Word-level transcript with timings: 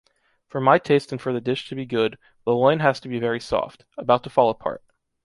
For 0.47 0.59
my 0.59 0.79
taste 0.79 1.11
and 1.11 1.21
for 1.21 1.31
the 1.31 1.39
dish 1.39 1.69
to 1.69 1.75
be 1.75 1.85
good, 1.85 2.17
the 2.43 2.53
loin 2.55 2.79
has 2.79 2.99
to 3.01 3.07
be 3.07 3.19
very 3.19 3.39
soft, 3.39 3.85
about 3.99 4.23
to 4.23 4.31
fall 4.31 4.49
apart. 4.49 4.81